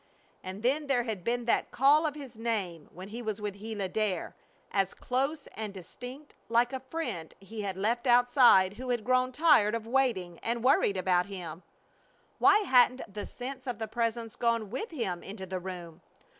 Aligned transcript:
And 0.43 0.63
then 0.63 0.87
there 0.87 1.03
had 1.03 1.23
been 1.23 1.45
that 1.45 1.69
call 1.69 2.07
of 2.07 2.15
his 2.15 2.35
name 2.35 2.89
when 2.91 3.09
he 3.09 3.21
was 3.21 3.39
with 3.39 3.59
Gila 3.59 3.89
Dare, 3.89 4.35
as 4.71 4.95
clear 4.95 5.35
and 5.53 5.71
distinct, 5.71 6.33
like 6.49 6.73
a 6.73 6.79
friend 6.79 7.35
he 7.39 7.61
had 7.61 7.77
left 7.77 8.07
outside 8.07 8.77
who 8.77 8.89
had 8.89 9.03
grown 9.03 9.31
tired 9.31 9.75
of 9.75 9.85
waiting, 9.85 10.39
and 10.39 10.63
worried 10.63 10.97
about 10.97 11.27
him. 11.27 11.61
Why 12.39 12.61
hadn't 12.61 13.13
the 13.13 13.27
sense 13.27 13.67
of 13.67 13.77
the 13.77 13.87
Presence 13.87 14.35
gone 14.35 14.71
with 14.71 14.89
him 14.89 15.21
into 15.21 15.45
the 15.45 15.59
room? 15.59 16.01